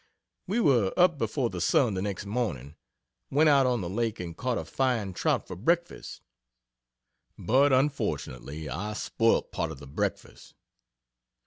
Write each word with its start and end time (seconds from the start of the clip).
We 0.47 0.59
were 0.59 0.91
up 0.97 1.19
before 1.19 1.51
the 1.51 1.61
sun 1.61 1.93
the 1.93 2.01
next 2.01 2.25
morning, 2.25 2.73
went 3.29 3.49
out 3.49 3.67
on 3.67 3.81
the 3.81 3.87
Lake 3.89 4.19
and 4.19 4.35
caught 4.35 4.57
a 4.57 4.65
fine 4.65 5.13
trout 5.13 5.45
for 5.47 5.55
breakfast. 5.55 6.21
But 7.37 7.71
unfortunately, 7.71 8.67
I 8.67 8.93
spoilt 8.93 9.51
part 9.51 9.71
of 9.71 9.77
the 9.77 9.85
breakfast. 9.85 10.55